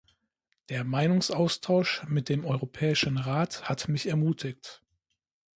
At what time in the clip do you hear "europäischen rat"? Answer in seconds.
2.43-3.69